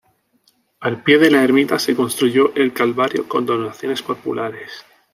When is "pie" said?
1.03-1.19